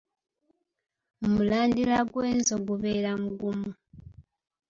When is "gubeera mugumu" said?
2.67-3.69